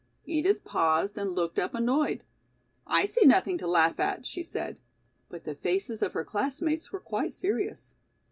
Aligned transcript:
Edith 0.25 0.63
paused 0.63 1.15
and 1.15 1.35
looked 1.35 1.59
up, 1.59 1.75
annoyed. 1.75 2.23
"I 2.87 3.05
see 3.05 3.23
nothing 3.23 3.59
to 3.59 3.67
laugh 3.67 3.99
at," 3.99 4.25
she 4.25 4.41
said. 4.41 4.79
But 5.29 5.43
the 5.43 5.53
faces 5.53 6.01
of 6.01 6.13
her 6.13 6.25
classmates 6.25 6.91
were 6.91 6.99
quite 6.99 7.35
serious. 7.35 7.93